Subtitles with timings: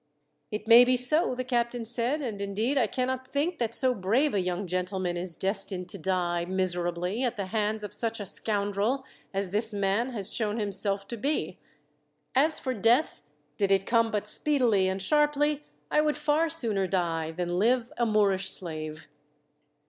[0.49, 4.33] "It may be so," the captain said, "and indeed I cannot think that so brave
[4.33, 9.05] a young gentleman is destined to die, miserably, at the hands of such a scoundrel
[9.31, 11.59] as this man has shown himself to be.
[12.33, 13.21] As for death,
[13.57, 18.07] did it come but speedily and sharply, I would far sooner die than live a
[18.07, 19.07] Moorish slave.